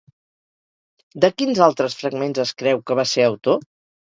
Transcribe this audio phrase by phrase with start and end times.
[1.25, 3.63] De quins altres fragments es creu que va ser autor?